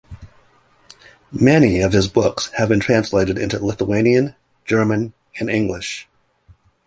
Many 1.31 1.79
of 1.79 1.93
his 1.93 2.07
books 2.07 2.47
have 2.57 2.69
been 2.69 2.79
translated 2.79 3.37
into 3.37 3.63
Lithuanian, 3.63 4.33
German 4.65 5.13
and 5.39 5.47
English. 5.47 6.07